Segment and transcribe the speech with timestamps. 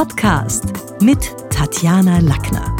[0.00, 0.72] Podcast
[1.02, 2.74] mit Tatjana Lackner.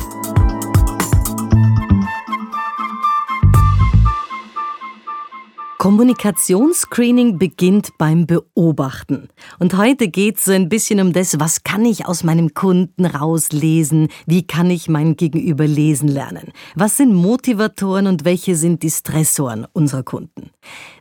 [5.77, 9.29] Kommunikationsscreening beginnt beim Beobachten.
[9.59, 13.05] Und heute geht es so ein bisschen um das, was kann ich aus meinem Kunden
[13.05, 14.09] rauslesen?
[14.27, 16.52] Wie kann ich mein Gegenüber lesen lernen?
[16.75, 20.50] Was sind Motivatoren und welche sind die Stressoren unserer Kunden?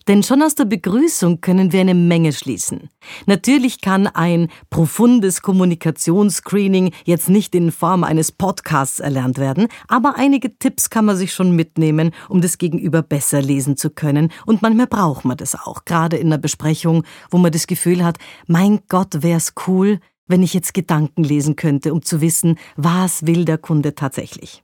[0.07, 2.89] Denn schon aus der Begrüßung können wir eine Menge schließen.
[3.27, 10.57] Natürlich kann ein profundes Kommunikationsscreening jetzt nicht in Form eines Podcasts erlernt werden, aber einige
[10.57, 14.31] Tipps kann man sich schon mitnehmen, um das Gegenüber besser lesen zu können.
[14.45, 18.17] Und manchmal braucht man das auch, gerade in einer Besprechung, wo man das Gefühl hat,
[18.47, 23.45] mein Gott, wär's cool, wenn ich jetzt Gedanken lesen könnte, um zu wissen, was will
[23.45, 24.63] der Kunde tatsächlich.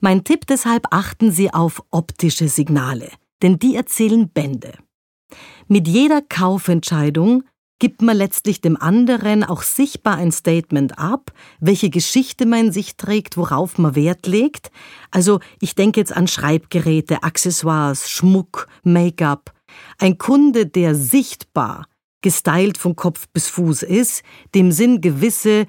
[0.00, 3.08] Mein Tipp deshalb achten Sie auf optische Signale
[3.42, 4.72] denn die erzählen Bände.
[5.68, 7.44] Mit jeder Kaufentscheidung
[7.78, 12.96] gibt man letztlich dem anderen auch sichtbar ein Statement ab, welche Geschichte man in sich
[12.96, 14.70] trägt, worauf man Wert legt.
[15.10, 19.52] Also ich denke jetzt an Schreibgeräte, Accessoires, Schmuck, Make-up.
[19.98, 21.86] Ein Kunde, der sichtbar
[22.20, 24.22] gestylt von Kopf bis Fuß ist,
[24.54, 25.66] dem sind gewisse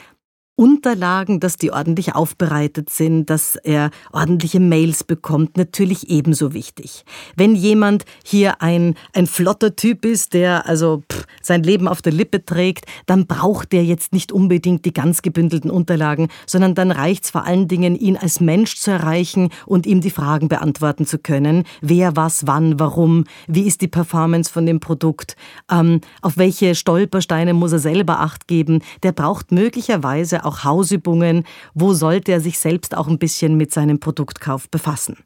[0.55, 7.05] Unterlagen, dass die ordentlich aufbereitet sind, dass er ordentliche Mails bekommt, natürlich ebenso wichtig.
[7.35, 12.13] Wenn jemand hier ein, ein flotter Typ ist, der also pff, sein Leben auf der
[12.13, 17.23] Lippe trägt, dann braucht der jetzt nicht unbedingt die ganz gebündelten Unterlagen, sondern dann reicht
[17.23, 21.17] es vor allen Dingen, ihn als Mensch zu erreichen und ihm die Fragen beantworten zu
[21.17, 21.63] können.
[21.81, 25.35] Wer, was, wann, warum, wie ist die Performance von dem Produkt,
[25.71, 28.83] ähm, auf welche Stolpersteine muss er selber Acht geben.
[29.01, 33.99] Der braucht möglicherweise auch Hausübungen, wo sollte er sich selbst auch ein bisschen mit seinem
[33.99, 35.17] Produktkauf befassen.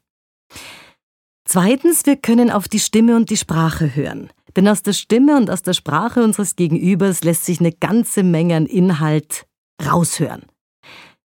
[1.45, 4.29] Zweitens, wir können auf die Stimme und die Sprache hören.
[4.55, 8.55] Denn aus der Stimme und aus der Sprache unseres Gegenübers lässt sich eine ganze Menge
[8.55, 9.45] an Inhalt
[9.85, 10.45] raushören.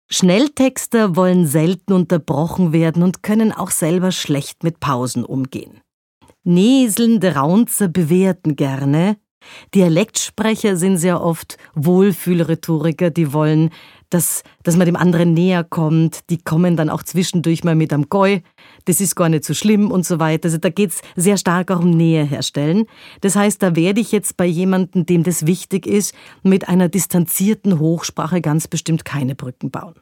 [0.10, 5.82] Schnelltexter wollen selten unterbrochen werden und können auch selber schlecht mit Pausen umgehen.
[6.44, 9.18] Näselnde Raunzer bewerten gerne,
[9.74, 13.72] Dialektsprecher sind sehr oft Wohlfühlrhetoriker, die wollen,
[14.10, 16.30] dass, dass man dem anderen näher kommt.
[16.30, 18.44] Die kommen dann auch zwischendurch mal mit am Goi.
[18.86, 20.46] Das ist gar nicht so schlimm und so weiter.
[20.46, 22.86] Also da geht's sehr stark auch um Nähe herstellen.
[23.22, 26.14] Das heißt, da werde ich jetzt bei jemandem, dem das wichtig ist,
[26.44, 29.96] mit einer distanzierten Hochsprache ganz bestimmt keine Brücken bauen.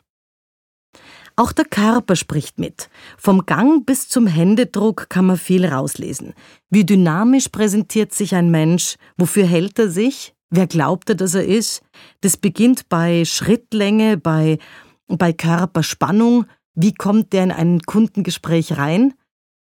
[1.36, 2.90] Auch der Körper spricht mit.
[3.18, 6.34] Vom Gang bis zum Händedruck kann man viel rauslesen.
[6.70, 8.98] Wie dynamisch präsentiert sich ein Mensch?
[9.18, 10.36] Wofür hält er sich?
[10.52, 11.82] Wer glaubt er, dass er ist?
[12.22, 14.60] Das beginnt bei Schrittlänge, bei,
[15.08, 16.46] bei Körperspannung.
[16.76, 19.16] Wie kommt der in ein Kundengespräch rein?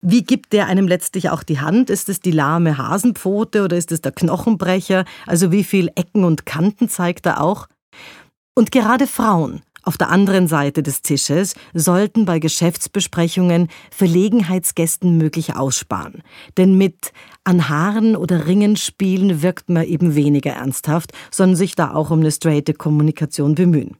[0.01, 1.89] Wie gibt der einem letztlich auch die Hand?
[1.89, 5.05] Ist es die lahme Hasenpfote oder ist es der Knochenbrecher?
[5.25, 7.67] Also wie viel Ecken und Kanten zeigt er auch?
[8.53, 16.23] Und gerade Frauen auf der anderen Seite des Tisches sollten bei Geschäftsbesprechungen Verlegenheitsgästen möglich aussparen.
[16.57, 17.11] Denn mit
[17.43, 22.21] an Haaren oder Ringen spielen wirkt man eben weniger ernsthaft, sondern sich da auch um
[22.21, 23.97] eine straighte Kommunikation bemühen.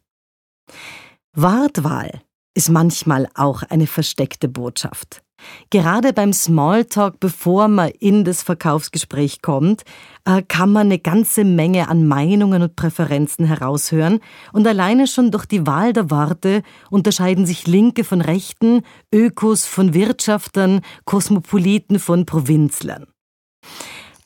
[1.35, 2.21] Wortwahl
[2.55, 5.23] ist manchmal auch eine versteckte Botschaft.
[5.69, 9.83] Gerade beim Smalltalk, bevor man in das Verkaufsgespräch kommt,
[10.25, 14.19] äh, kann man eine ganze Menge an Meinungen und Präferenzen heraushören.
[14.51, 18.81] Und alleine schon durch die Wahl der Worte unterscheiden sich Linke von Rechten,
[19.13, 23.07] Ökos von Wirtschaftern, Kosmopoliten von Provinzlern.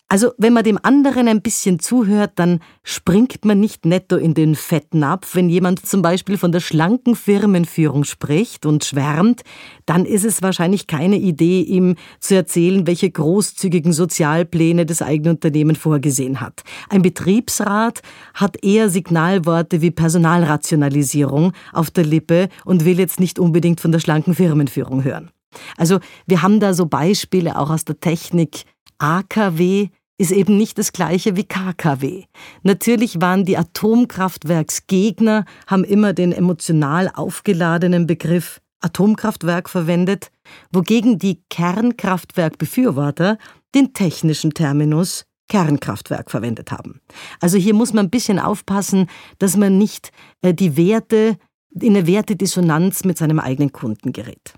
[0.09, 4.55] Also wenn man dem anderen ein bisschen zuhört, dann springt man nicht netto in den
[4.55, 5.35] Fettnapf.
[5.35, 9.41] Wenn jemand zum Beispiel von der schlanken Firmenführung spricht und schwärmt,
[9.85, 15.75] dann ist es wahrscheinlich keine Idee, ihm zu erzählen, welche großzügigen Sozialpläne das eigene Unternehmen
[15.75, 16.63] vorgesehen hat.
[16.87, 18.01] Ein Betriebsrat
[18.33, 23.99] hat eher Signalworte wie Personalrationalisierung auf der Lippe und will jetzt nicht unbedingt von der
[23.99, 25.31] schlanken Firmenführung hören.
[25.75, 28.63] Also wir haben da so Beispiele auch aus der Technik,
[28.99, 32.23] AKW ist eben nicht das gleiche wie KKW.
[32.63, 40.31] Natürlich waren die Atomkraftwerksgegner, haben immer den emotional aufgeladenen Begriff Atomkraftwerk verwendet,
[40.71, 43.37] wogegen die Kernkraftwerkbefürworter
[43.75, 47.01] den technischen Terminus Kernkraftwerk verwendet haben.
[47.39, 49.07] Also hier muss man ein bisschen aufpassen,
[49.39, 50.11] dass man nicht
[50.41, 51.37] äh, die Werte
[51.79, 54.53] in eine Wertedissonanz mit seinem eigenen Kunden gerät.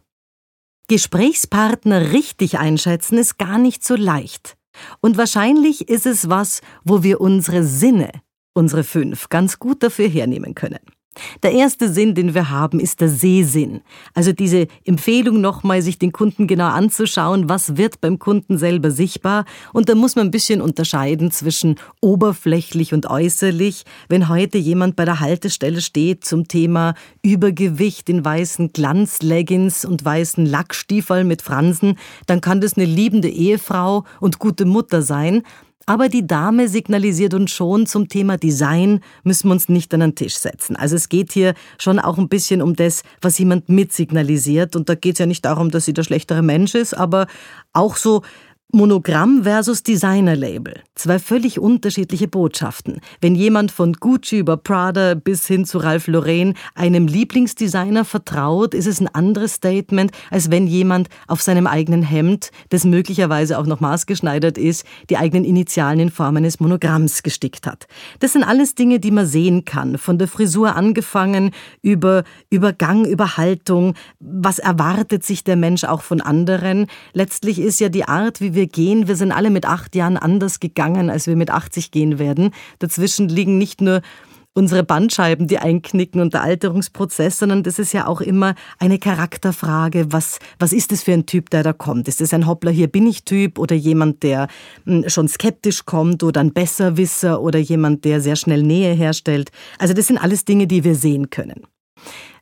[0.88, 4.58] Gesprächspartner richtig einschätzen ist gar nicht so leicht.
[5.02, 8.10] Und wahrscheinlich ist es was, wo wir unsere Sinne,
[8.54, 10.80] unsere fünf, ganz gut dafür hernehmen können.
[11.44, 13.82] Der erste Sinn, den wir haben, ist der Sehsinn.
[14.14, 19.46] Also diese Empfehlung nochmal, sich den Kunden genau anzuschauen, was wird beim Kunden selber sichtbar.
[19.74, 23.84] Und da muss man ein bisschen unterscheiden zwischen oberflächlich und äußerlich.
[24.08, 30.46] Wenn heute jemand bei der Haltestelle steht zum Thema Übergewicht in weißen Glanzleggings und weißen
[30.46, 35.44] Lackstiefeln mit Fransen, dann kann das eine liebende Ehefrau und gute Mutter sein.
[35.90, 40.14] Aber die Dame signalisiert uns schon, zum Thema Design müssen wir uns nicht an den
[40.14, 40.76] Tisch setzen.
[40.76, 44.76] Also es geht hier schon auch ein bisschen um das, was jemand mitsignalisiert.
[44.76, 47.26] Und da geht es ja nicht darum, dass sie der schlechtere Mensch ist, aber
[47.74, 48.22] auch so
[48.72, 50.82] Monogramm versus Designer-Label.
[50.94, 53.02] Zwei völlig unterschiedliche Botschaften.
[53.20, 58.86] Wenn jemand von Gucci über Prada bis hin zu Ralph Lauren einem Lieblingsdesigner vertraut, ist
[58.86, 63.80] es ein anderes Statement, als wenn jemand auf seinem eigenen Hemd, das möglicherweise auch noch
[63.80, 67.88] maßgeschneidert ist, die eigenen Initialen in Form eines Monogramms gestickt hat.
[68.20, 69.98] Das sind alles Dinge, die man sehen kann.
[69.98, 71.52] Von der Frisur angefangen
[71.82, 73.96] über Übergang, über Haltung.
[74.20, 76.86] Was erwartet sich der Mensch auch von anderen?
[77.14, 79.08] Letztlich ist ja die Art, wie wir wir gehen.
[79.08, 82.52] Wir sind alle mit acht Jahren anders gegangen, als wir mit 80 gehen werden.
[82.80, 84.02] Dazwischen liegen nicht nur
[84.54, 90.12] unsere Bandscheiben, die einknicken und der Alterungsprozess, sondern das ist ja auch immer eine Charakterfrage.
[90.12, 92.10] Was, was ist das für ein Typ, der da kommt?
[92.10, 94.50] Ist das ein Hoppler, hier bin ich Typ oder jemand, der
[94.86, 99.52] hm, schon skeptisch kommt oder ein Besserwisser oder jemand, der sehr schnell Nähe herstellt?
[99.78, 101.66] Also das sind alles Dinge, die wir sehen können.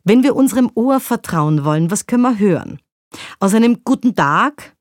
[0.03, 2.79] Wenn wir unserem Ohr vertrauen wollen, was können wir hören?
[3.39, 4.76] Aus einem guten Tag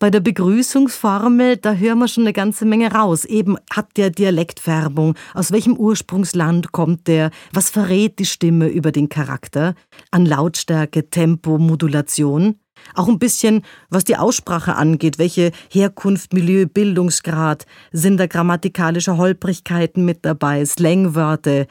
[0.00, 3.26] bei der Begrüßungsformel, da hören wir schon eine ganze Menge raus.
[3.26, 9.10] Eben hat der Dialektfärbung, aus welchem Ursprungsland kommt der, was verrät die Stimme über den
[9.10, 9.74] Charakter,
[10.10, 12.56] an Lautstärke, Tempo, Modulation.
[12.94, 13.60] Auch ein bisschen,
[13.90, 21.66] was die Aussprache angeht, welche Herkunft, Milieu, Bildungsgrad, sind da grammatikalische Holprigkeiten mit dabei, Slangwörter,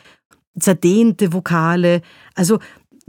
[0.60, 2.02] zerdehnte Vokale.
[2.36, 2.60] Also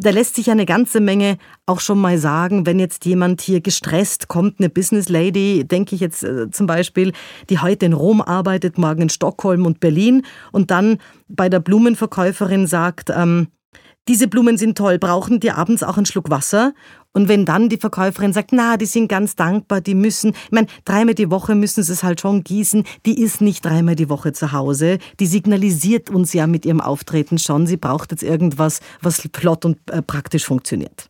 [0.00, 1.36] da lässt sich eine ganze Menge
[1.66, 6.00] auch schon mal sagen, wenn jetzt jemand hier gestresst kommt, eine Business Lady, denke ich
[6.00, 7.12] jetzt äh, zum Beispiel,
[7.50, 10.98] die heute in Rom arbeitet, morgen in Stockholm und Berlin und dann
[11.28, 13.48] bei der Blumenverkäuferin sagt, ähm,
[14.08, 16.72] diese Blumen sind toll, brauchen die abends auch einen Schluck Wasser?
[17.12, 20.68] Und wenn dann die Verkäuferin sagt, na, die sind ganz dankbar, die müssen, ich meine,
[20.84, 24.32] dreimal die Woche müssen sie es halt schon gießen, die ist nicht dreimal die Woche
[24.32, 29.28] zu Hause, die signalisiert uns ja mit ihrem Auftreten schon, sie braucht jetzt irgendwas, was
[29.34, 31.08] flott und äh, praktisch funktioniert.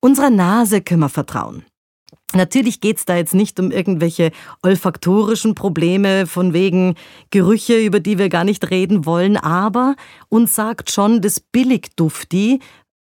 [0.00, 1.64] Unserer Nase können wir vertrauen.
[2.32, 4.30] Natürlich geht's da jetzt nicht um irgendwelche
[4.62, 6.94] olfaktorischen Probleme von wegen
[7.30, 9.96] Gerüche, über die wir gar nicht reden wollen, aber
[10.28, 12.60] uns sagt schon das Billigdufti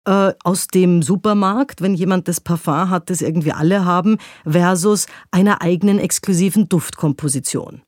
[0.09, 5.61] äh, aus dem Supermarkt, wenn jemand das Parfum hat, das irgendwie alle haben, versus einer
[5.61, 7.83] eigenen exklusiven Duftkomposition.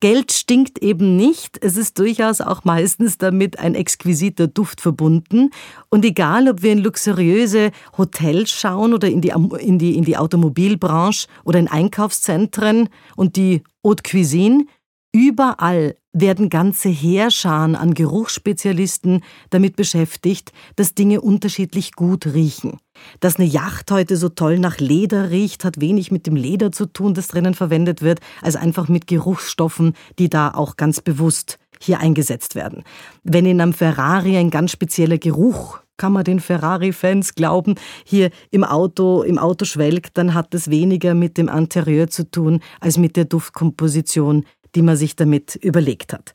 [0.00, 1.56] Geld stinkt eben nicht.
[1.62, 5.50] Es ist durchaus auch meistens damit ein exquisiter Duft verbunden.
[5.88, 10.16] Und egal, ob wir in luxuriöse Hotels schauen oder in die, in die, in die
[10.16, 14.66] Automobilbranche oder in Einkaufszentren und die Haute Cuisine,
[15.12, 22.78] überall werden ganze Heerscharen an Geruchsspezialisten damit beschäftigt, dass Dinge unterschiedlich gut riechen.
[23.20, 26.86] Dass eine Yacht heute so toll nach Leder riecht, hat wenig mit dem Leder zu
[26.86, 32.00] tun, das drinnen verwendet wird, als einfach mit Geruchsstoffen, die da auch ganz bewusst hier
[32.00, 32.84] eingesetzt werden.
[33.24, 38.64] Wenn in einem Ferrari ein ganz spezieller Geruch kann man den Ferrari-Fans glauben, hier im
[38.64, 43.14] Auto, im Auto schwelgt, dann hat es weniger mit dem Interieur zu tun, als mit
[43.14, 46.34] der Duftkomposition, die man sich damit überlegt hat.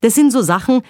[0.00, 0.82] Das sind so Sachen,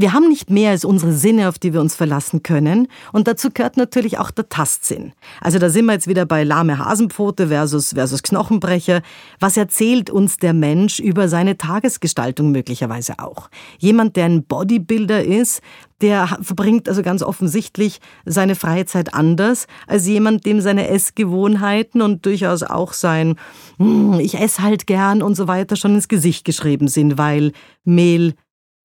[0.00, 2.88] wir haben nicht mehr als unsere Sinne, auf die wir uns verlassen können.
[3.12, 5.12] Und dazu gehört natürlich auch der Tastsinn.
[5.42, 9.02] Also da sind wir jetzt wieder bei lahme Hasenpfote versus, versus Knochenbrecher.
[9.40, 13.50] Was erzählt uns der Mensch über seine Tagesgestaltung möglicherweise auch?
[13.78, 15.60] Jemand, der ein Bodybuilder ist,
[16.00, 22.62] der verbringt also ganz offensichtlich seine Freizeit anders als jemand, dem seine Essgewohnheiten und durchaus
[22.62, 23.36] auch sein,
[23.78, 27.52] hm, ich esse halt gern und so weiter schon ins Gesicht geschrieben sind, weil
[27.84, 28.34] Mehl,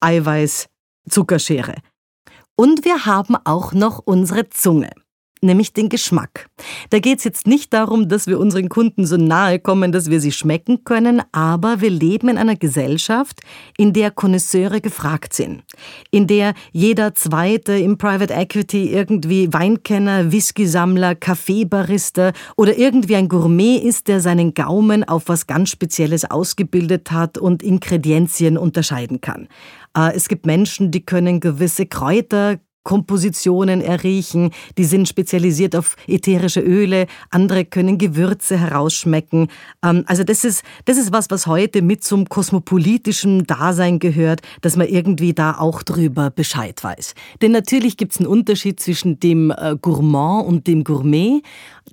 [0.00, 0.68] Eiweiß,
[1.08, 1.74] Zuckerschere.
[2.56, 4.90] Und wir haben auch noch unsere Zunge
[5.42, 6.48] nämlich den Geschmack.
[6.90, 10.20] Da geht es jetzt nicht darum, dass wir unseren Kunden so nahe kommen, dass wir
[10.20, 13.40] sie schmecken können, aber wir leben in einer Gesellschaft,
[13.76, 15.62] in der Konnoisseure gefragt sind,
[16.10, 23.76] in der jeder Zweite im Private Equity irgendwie Weinkenner, Whisky-Sammler, Kaffeebarista oder irgendwie ein Gourmet
[23.76, 29.48] ist, der seinen Gaumen auf was ganz Spezielles ausgebildet hat und Ingredienzien unterscheiden kann.
[29.96, 36.60] Äh, es gibt Menschen, die können gewisse Kräuter Kompositionen erriechen, die sind spezialisiert auf ätherische
[36.60, 39.48] Öle, andere können Gewürze herausschmecken.
[39.84, 44.76] Ähm, also das ist, das ist was, was heute mit zum kosmopolitischen Dasein gehört, dass
[44.76, 47.14] man irgendwie da auch drüber Bescheid weiß.
[47.42, 51.42] Denn natürlich gibt es einen Unterschied zwischen dem äh, Gourmand und dem Gourmet.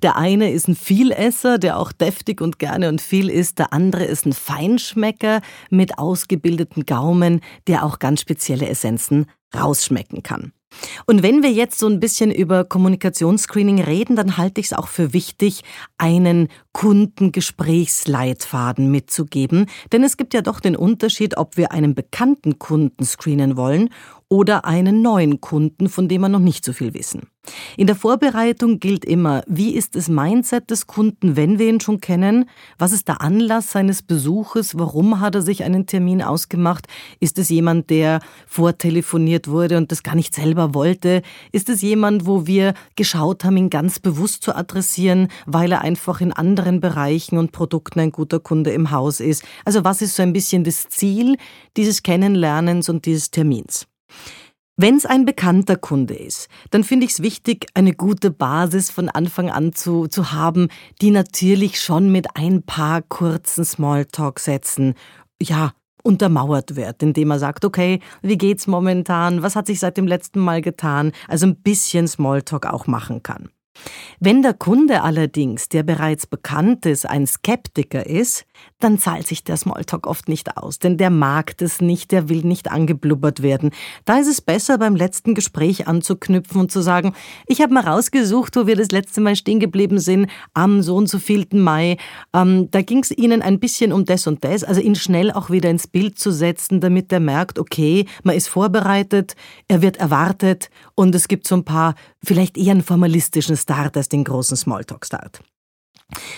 [0.00, 3.58] Der eine ist ein Vielesser, der auch deftig und gerne und viel isst.
[3.58, 10.52] Der andere ist ein Feinschmecker mit ausgebildeten Gaumen, der auch ganz spezielle Essenzen rausschmecken kann.
[11.06, 14.88] Und wenn wir jetzt so ein bisschen über Kommunikationsscreening reden, dann halte ich es auch
[14.88, 15.62] für wichtig,
[15.98, 19.66] einen Kundengesprächsleitfaden mitzugeben.
[19.92, 23.90] Denn es gibt ja doch den Unterschied, ob wir einen bekannten Kunden screenen wollen
[24.34, 27.28] oder einen neuen Kunden, von dem wir noch nicht so viel wissen.
[27.76, 32.00] In der Vorbereitung gilt immer, wie ist das Mindset des Kunden, wenn wir ihn schon
[32.00, 32.48] kennen?
[32.76, 34.76] Was ist der Anlass seines Besuches?
[34.76, 36.88] Warum hat er sich einen Termin ausgemacht?
[37.20, 41.22] Ist es jemand, der vortelefoniert wurde und das gar nicht selber wollte?
[41.52, 46.20] Ist es jemand, wo wir geschaut haben, ihn ganz bewusst zu adressieren, weil er einfach
[46.20, 49.44] in anderen Bereichen und Produkten ein guter Kunde im Haus ist?
[49.64, 51.36] Also was ist so ein bisschen das Ziel
[51.76, 53.86] dieses Kennenlernens und dieses Termins?
[54.76, 59.08] Wenn es ein bekannter Kunde ist, dann finde ich es wichtig, eine gute Basis von
[59.08, 60.68] Anfang an zu, zu haben,
[61.00, 64.94] die natürlich schon mit ein paar kurzen Smalltalk-Sätzen,
[65.40, 70.06] ja, untermauert wird, indem er sagt, okay, wie geht's momentan, was hat sich seit dem
[70.06, 73.48] letzten Mal getan, also ein bisschen Smalltalk auch machen kann.
[74.20, 78.46] Wenn der Kunde allerdings, der bereits bekannt ist, ein Skeptiker ist,
[78.80, 82.42] dann zahlt sich der Smalltalk oft nicht aus, denn der mag das nicht, der will
[82.42, 83.70] nicht angeblubbert werden.
[84.04, 87.14] Da ist es besser, beim letzten Gespräch anzuknüpfen und zu sagen,
[87.46, 91.08] ich habe mal rausgesucht, wo wir das letzte Mal stehen geblieben sind, am so und
[91.08, 91.96] so vielten Mai.
[92.34, 95.50] Ähm, da ging es Ihnen ein bisschen um das und das, also ihn schnell auch
[95.50, 99.34] wieder ins Bild zu setzen, damit er merkt, okay, man ist vorbereitet,
[99.68, 104.08] er wird erwartet und es gibt so ein paar vielleicht eher einen formalistischen Start als
[104.08, 105.40] den großen Smalltalk-Start.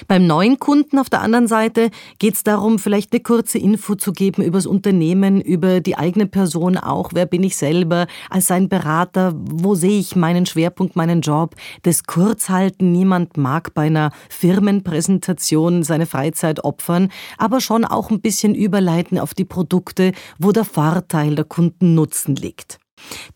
[0.07, 4.13] Beim neuen Kunden auf der anderen Seite geht es darum, vielleicht eine kurze Info zu
[4.13, 7.11] geben über das Unternehmen, über die eigene Person auch.
[7.13, 9.35] Wer bin ich selber als sein Berater?
[9.35, 11.57] Wo sehe ich meinen Schwerpunkt, meinen Job?
[11.83, 12.93] Das Kurzhalten.
[12.93, 19.35] Niemand mag bei einer Firmenpräsentation seine Freizeit opfern, aber schon auch ein bisschen überleiten auf
[19.35, 22.79] die Produkte, wo der Vorteil der Kundennutzen liegt.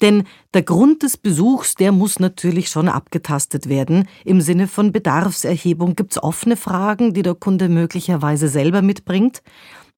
[0.00, 0.24] Denn
[0.54, 4.08] der Grund des Besuchs, der muss natürlich schon abgetastet werden.
[4.24, 9.42] Im Sinne von Bedarfserhebung gibt es offene Fragen, die der Kunde möglicherweise selber mitbringt.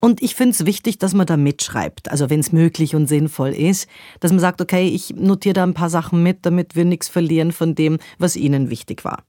[0.00, 3.50] Und ich finde es wichtig, dass man da mitschreibt, also wenn es möglich und sinnvoll
[3.50, 3.88] ist,
[4.18, 7.52] dass man sagt, okay, ich notiere da ein paar Sachen mit, damit wir nichts verlieren
[7.52, 9.22] von dem, was Ihnen wichtig war.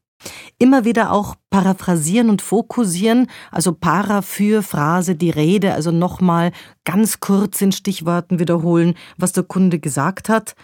[0.58, 6.52] Immer wieder auch paraphrasieren und fokussieren, also para für Phrase die Rede, also nochmal
[6.86, 10.56] ganz kurz in Stichworten wiederholen, was der Kunde gesagt hat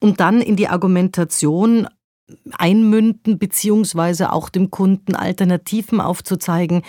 [0.00, 1.86] und dann in die Argumentation
[2.52, 6.82] einmünden, beziehungsweise auch dem Kunden Alternativen aufzuzeigen,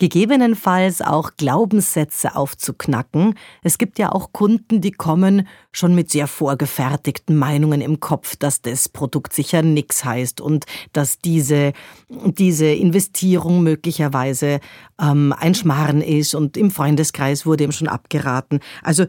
[0.00, 3.34] gegebenenfalls auch Glaubenssätze aufzuknacken.
[3.62, 8.62] Es gibt ja auch Kunden, die kommen schon mit sehr vorgefertigten Meinungen im Kopf, dass
[8.62, 11.72] das Produkt sicher nix heißt und dass diese,
[12.08, 14.60] diese Investierung möglicherweise
[15.00, 18.60] ähm, ein Schmarren ist und im Freundeskreis wurde ihm schon abgeraten.
[18.82, 19.04] Also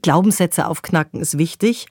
[0.00, 1.88] Glaubenssätze aufknacken ist wichtig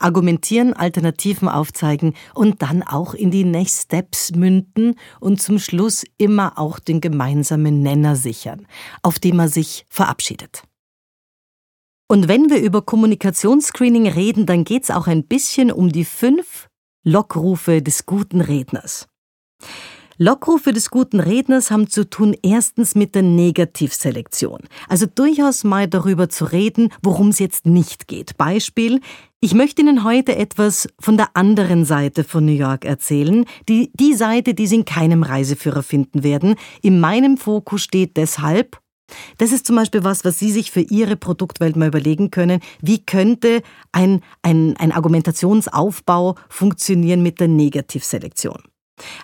[0.00, 6.58] argumentieren, Alternativen aufzeigen und dann auch in die Next Steps münden und zum Schluss immer
[6.58, 8.66] auch den gemeinsamen Nenner sichern,
[9.02, 10.64] auf dem er sich verabschiedet.
[12.08, 16.68] Und wenn wir über Kommunikationsscreening reden, dann geht es auch ein bisschen um die fünf
[17.04, 19.06] Lockrufe des guten Redners.
[20.18, 24.60] Lockrufe des guten Redners haben zu tun erstens mit der Negativselektion.
[24.86, 28.36] Also durchaus mal darüber zu reden, worum es jetzt nicht geht.
[28.36, 29.00] Beispiel,
[29.42, 33.46] ich möchte Ihnen heute etwas von der anderen Seite von New York erzählen.
[33.68, 36.56] Die, die Seite, die Sie in keinem Reiseführer finden werden.
[36.82, 38.78] In meinem Fokus steht deshalb,
[39.38, 42.60] das ist zum Beispiel was, was Sie sich für Ihre Produktwelt mal überlegen können.
[42.82, 48.62] Wie könnte ein, ein, ein Argumentationsaufbau funktionieren mit der Negativselektion?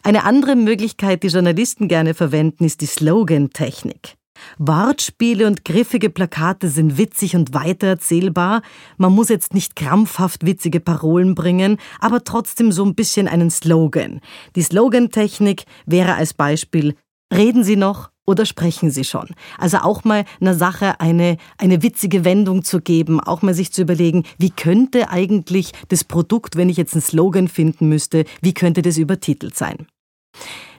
[0.03, 4.17] Eine andere Möglichkeit, die Journalisten gerne verwenden, ist die Slogan-Technik.
[4.59, 8.63] Wortspiele und griffige Plakate sind witzig und weitererzählbar.
[8.97, 14.21] Man muss jetzt nicht krampfhaft witzige Parolen bringen, aber trotzdem so ein bisschen einen Slogan.
[14.55, 16.95] Die Slogan-Technik wäre als Beispiel
[17.35, 19.29] Reden Sie noch oder sprechen Sie schon?
[19.59, 23.83] Also auch mal einer Sache eine, eine witzige Wendung zu geben, auch mal sich zu
[23.83, 28.83] überlegen, wie könnte eigentlich das Produkt, wenn ich jetzt einen Slogan finden müsste, wie könnte
[28.83, 29.87] das übertitelt sein?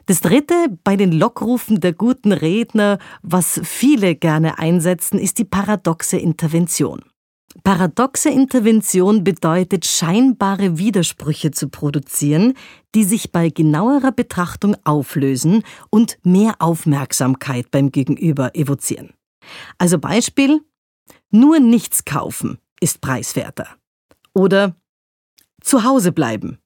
[0.07, 6.15] Das dritte bei den Lockrufen der guten Redner, was viele gerne einsetzen, ist die paradoxe
[6.15, 7.03] Intervention.
[7.65, 12.53] Paradoxe Intervention bedeutet, scheinbare Widersprüche zu produzieren,
[12.95, 19.13] die sich bei genauerer Betrachtung auflösen und mehr Aufmerksamkeit beim Gegenüber evozieren.
[19.77, 20.61] Also Beispiel,
[21.31, 23.75] nur nichts kaufen ist preiswerter.
[24.33, 24.77] Oder
[25.59, 26.59] zu Hause bleiben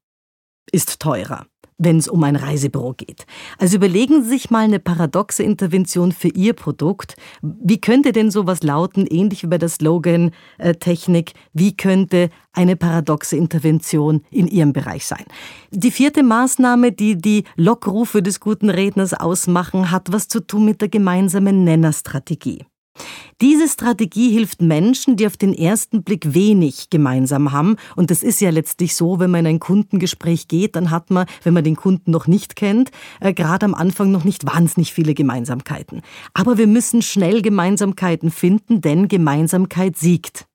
[0.72, 1.48] ist teurer
[1.82, 3.26] wenn es um ein Reisebüro geht.
[3.58, 7.16] Also überlegen Sie sich mal eine paradoxe Intervention für Ihr Produkt.
[7.42, 14.24] Wie könnte denn sowas lauten, ähnlich wie bei der Slogan-Technik, wie könnte eine paradoxe Intervention
[14.30, 15.26] in Ihrem Bereich sein?
[15.72, 20.82] Die vierte Maßnahme, die die Lockrufe des guten Redners ausmachen, hat was zu tun mit
[20.82, 22.66] der gemeinsamen Nennerstrategie.
[23.42, 27.78] Diese Strategie hilft Menschen, die auf den ersten Blick wenig gemeinsam haben.
[27.96, 31.26] Und das ist ja letztlich so, wenn man in ein Kundengespräch geht, dann hat man,
[31.44, 35.16] wenn man den Kunden noch nicht kennt, äh, gerade am Anfang noch nicht wahnsinnig viele
[35.16, 36.02] Gemeinsamkeiten.
[36.36, 40.46] Aber wir müssen schnell Gemeinsamkeiten finden, denn Gemeinsamkeit siegt.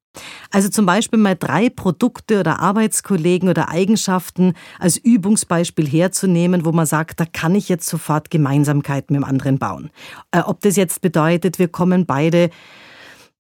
[0.51, 6.87] Also zum Beispiel mal drei Produkte oder Arbeitskollegen oder Eigenschaften als Übungsbeispiel herzunehmen, wo man
[6.87, 9.91] sagt, da kann ich jetzt sofort Gemeinsamkeiten mit dem anderen bauen.
[10.31, 12.51] Äh, ob das jetzt bedeutet, wir kommen beide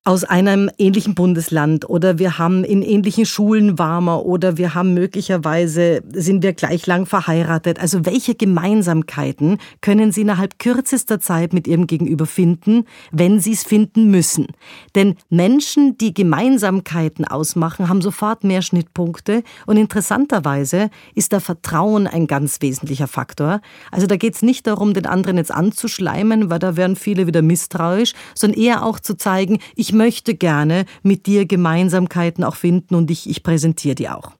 [0.07, 6.01] aus einem ähnlichen Bundesland oder wir haben in ähnlichen Schulen warmer oder wir haben möglicherweise,
[6.13, 7.81] sind wir gleich lang verheiratet.
[7.81, 13.65] Also welche Gemeinsamkeiten können Sie innerhalb kürzester Zeit mit Ihrem Gegenüber finden, wenn Sie es
[13.65, 14.47] finden müssen?
[14.95, 22.29] Denn Menschen, die Gemeinsamkeiten ausmachen, haben sofort mehr Schnittpunkte und interessanterweise ist da Vertrauen ein
[22.29, 23.61] ganz wesentlicher Faktor.
[23.91, 27.43] Also da geht es nicht darum, den anderen jetzt anzuschleimen, weil da werden viele wieder
[27.43, 33.11] misstrauisch, sondern eher auch zu zeigen, ich möchte gerne mit dir Gemeinsamkeiten auch finden und
[33.11, 34.33] ich, ich präsentiere die auch.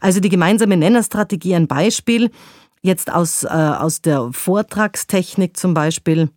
[0.00, 2.30] Also die gemeinsame Nennerstrategie, ein Beispiel,
[2.82, 6.30] jetzt aus, äh, aus der Vortragstechnik zum Beispiel.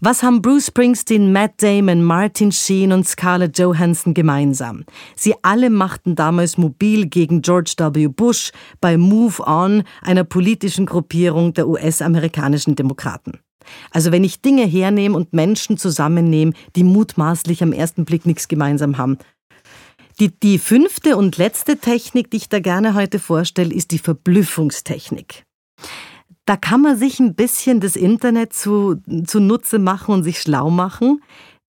[0.00, 4.84] Was haben Bruce Springsteen, Matt Damon, Martin Sheen und Scarlett Johansson gemeinsam?
[5.16, 8.08] Sie alle machten damals mobil gegen George W.
[8.08, 13.38] Bush bei Move On, einer politischen Gruppierung der US-amerikanischen Demokraten.
[13.90, 18.98] Also wenn ich Dinge hernehme und Menschen zusammennehme, die mutmaßlich am ersten Blick nichts gemeinsam
[18.98, 19.18] haben.
[20.20, 25.44] Die, die fünfte und letzte Technik, die ich da gerne heute vorstelle, ist die Verblüffungstechnik.
[26.46, 31.22] Da kann man sich ein bisschen das Internet zu, zunutze machen und sich schlau machen.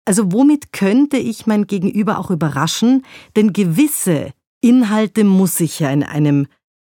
[0.05, 3.03] Also womit könnte ich mein Gegenüber auch überraschen?
[3.35, 6.47] Denn gewisse Inhalte muss ich ja in einem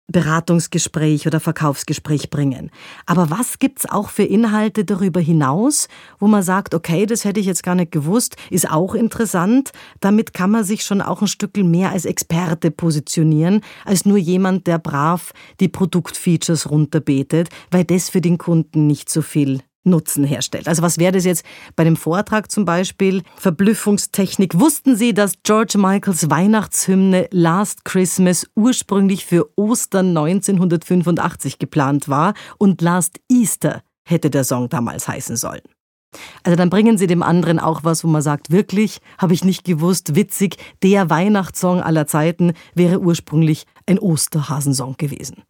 [0.08, 2.70] Beratungsgespräch oder Verkaufsgespräch bringen.
[3.06, 5.88] Aber was gibt's auch für Inhalte darüber hinaus,
[6.18, 9.72] wo man sagt, okay, das hätte ich jetzt gar nicht gewusst, ist auch interessant.
[10.00, 14.66] Damit kann man sich schon auch ein Stück mehr als Experte positionieren, als nur jemand,
[14.66, 20.68] der brav die Produktfeatures runterbetet, weil das für den Kunden nicht so viel Nutzen herstellt.
[20.68, 21.44] Also was wäre das jetzt
[21.76, 23.22] bei dem Vortrag zum Beispiel?
[23.36, 24.58] Verblüffungstechnik.
[24.58, 32.82] Wussten Sie, dass George Michaels Weihnachtshymne Last Christmas ursprünglich für Ostern 1985 geplant war und
[32.82, 35.62] Last Easter hätte der Song damals heißen sollen?
[36.42, 39.64] Also dann bringen Sie dem anderen auch was, wo man sagt, wirklich, habe ich nicht
[39.64, 45.42] gewusst, witzig, der Weihnachtssong aller Zeiten wäre ursprünglich ein Osterhasensong gewesen.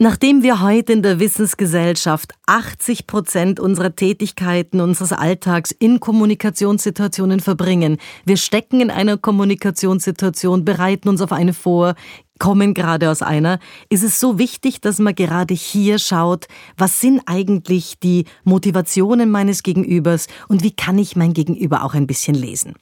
[0.00, 7.98] Nachdem wir heute in der Wissensgesellschaft 80 Prozent unserer Tätigkeiten, unseres Alltags in Kommunikationssituationen verbringen,
[8.24, 11.94] wir stecken in einer Kommunikationssituation, bereiten uns auf eine vor,
[12.40, 17.22] kommen gerade aus einer, ist es so wichtig, dass man gerade hier schaut, was sind
[17.26, 22.74] eigentlich die Motivationen meines Gegenübers und wie kann ich mein Gegenüber auch ein bisschen lesen.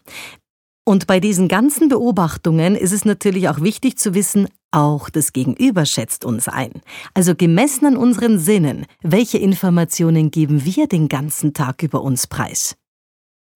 [0.84, 5.86] Und bei diesen ganzen Beobachtungen ist es natürlich auch wichtig zu wissen, auch das Gegenüber
[5.86, 6.72] schätzt uns ein.
[7.14, 12.76] Also gemessen an unseren Sinnen, welche Informationen geben wir den ganzen Tag über uns preis?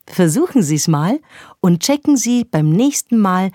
[0.07, 1.19] Versuchen Sie es mal
[1.61, 3.51] und checken Sie beim nächsten Mal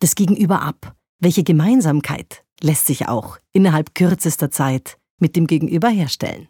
[0.00, 0.94] das Gegenüber ab.
[1.20, 6.48] Welche Gemeinsamkeit lässt sich auch innerhalb kürzester Zeit mit dem Gegenüber herstellen?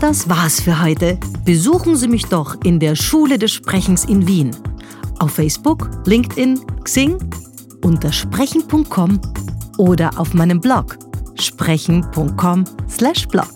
[0.00, 1.18] Das war's für heute.
[1.44, 4.56] Besuchen Sie mich doch in der Schule des Sprechens in Wien.
[5.20, 7.18] Auf Facebook, LinkedIn, Xing
[7.84, 9.20] unter sprechen.com
[9.78, 10.98] oder auf meinem Blog
[11.38, 13.52] sprechen.com/blog.